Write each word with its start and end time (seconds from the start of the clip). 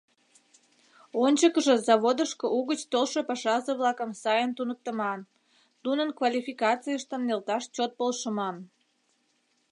Ончыкыжо 1.23 1.75
заводышко 1.87 2.45
угыч 2.57 2.81
толшо 2.91 3.21
пашазе-влакым 3.29 4.11
сайын 4.21 4.51
туныктыман, 4.57 5.19
нунын 5.83 6.09
квалификацийыштым 6.19 7.21
нӧлташ 7.27 7.63
чот 7.75 7.91
полшыман! 7.99 8.55